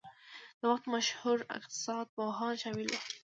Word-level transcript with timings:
د 0.59 0.61
وخت 0.71 0.85
مشهور 0.95 1.37
اقتصاد 1.57 2.05
پوهان 2.15 2.53
شامل 2.61 2.87
وو. 2.89 2.99